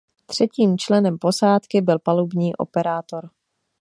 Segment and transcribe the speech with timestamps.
[0.25, 3.29] Třetím členem posádky byl palubní operátor.